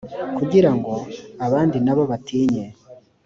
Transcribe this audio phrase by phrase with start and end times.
[0.37, 0.93] kugira ngo
[1.45, 2.65] abandi na bo batinye